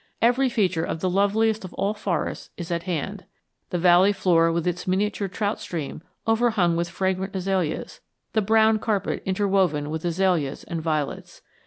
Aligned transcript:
Every 0.19 0.49
feature 0.49 0.83
of 0.83 0.99
the 0.99 1.09
loveliest 1.11 1.63
of 1.63 1.75
all 1.75 1.93
forests 1.93 2.49
is 2.57 2.71
at 2.71 2.81
hand: 2.89 3.25
the 3.69 3.77
valley 3.77 4.11
floor 4.11 4.51
with 4.51 4.65
its 4.65 4.87
miniature 4.87 5.27
trout 5.27 5.59
stream 5.61 6.01
overhung 6.27 6.75
with 6.75 6.89
fragrant 6.89 7.35
azaleas; 7.35 7.99
the 8.33 8.41
brown 8.41 8.79
carpet 8.79 9.21
interwoven 9.27 9.91
with 9.91 10.03
azaleas 10.03 10.63
and 10.63 10.81
violets. 10.81 11.43